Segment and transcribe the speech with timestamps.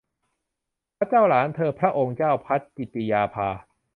[0.97, 3.49] พระเจ้าหลานเธอพระองค์เจ้าพัชรกิติยาภา